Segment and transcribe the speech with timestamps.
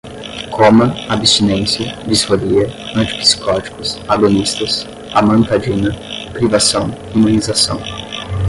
[0.49, 2.65] coma, abstinência, disforia,
[2.95, 5.93] antipsicóticos, agonistas, amantadina,
[6.33, 7.79] privação, imunização